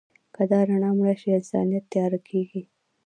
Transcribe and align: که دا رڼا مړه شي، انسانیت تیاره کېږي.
که 0.35 0.43
دا 0.51 0.59
رڼا 0.69 0.89
مړه 0.97 1.15
شي، 1.21 1.29
انسانیت 1.39 1.85
تیاره 1.91 2.19
کېږي. 2.29 2.61